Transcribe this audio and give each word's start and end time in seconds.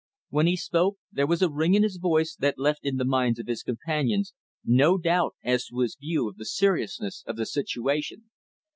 When 0.29 0.47
he 0.47 0.55
spoke, 0.57 0.97
there 1.11 1.27
was 1.27 1.43
a 1.43 1.49
ring 1.51 1.75
in 1.75 1.83
his 1.83 1.97
voice 1.97 2.35
that 2.37 2.57
left 2.57 2.79
in 2.83 2.97
the 2.97 3.05
minds 3.05 3.37
of 3.37 3.45
his 3.45 3.61
companions 3.61 4.33
no 4.65 4.97
doubt 4.97 5.35
as 5.43 5.67
to 5.67 5.77
his 5.81 5.95
view 5.95 6.27
of 6.27 6.37
the 6.37 6.45
seriousness 6.45 7.23
of 7.27 7.35
the 7.35 7.45
situation. 7.45 8.31